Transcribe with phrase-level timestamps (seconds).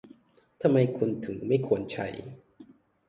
[0.61, 2.07] ทำไมคุณถึงไม่ควรใช้